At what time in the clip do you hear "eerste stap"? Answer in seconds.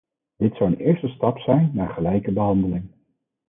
0.79-1.37